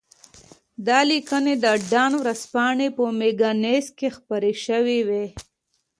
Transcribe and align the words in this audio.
دا 0.87 0.99
لیکنې 1.11 1.53
د 1.63 1.65
ډان 1.89 2.11
ورځپاڼې 2.21 2.87
په 2.97 3.03
مګزین 3.19 3.85
کې 3.97 4.07
خپرې 4.17 4.53
شوې 4.65 4.99
وې. 5.07 5.25